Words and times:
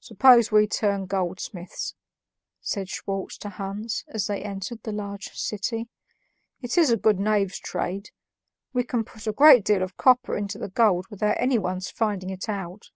"Suppose 0.00 0.52
we 0.52 0.66
turn 0.66 1.06
goldsmiths," 1.06 1.94
said 2.60 2.90
Schwartz 2.90 3.38
to 3.38 3.48
Hans 3.48 4.04
as 4.08 4.26
they 4.26 4.42
entered 4.42 4.82
the 4.82 4.92
large 4.92 5.30
city. 5.32 5.88
"It 6.60 6.76
is 6.76 6.90
a 6.90 6.98
good 6.98 7.18
knave's 7.18 7.58
trade; 7.58 8.10
we 8.74 8.84
can 8.84 9.04
put 9.04 9.26
a 9.26 9.32
great 9.32 9.64
deal 9.64 9.82
of 9.82 9.96
copper 9.96 10.36
into 10.36 10.58
the 10.58 10.68
gold 10.68 11.06
without 11.08 11.40
anyone's 11.40 11.88
finding 11.88 12.28
it 12.28 12.46
out." 12.50 12.90